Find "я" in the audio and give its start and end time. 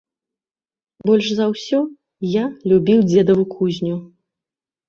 2.41-2.45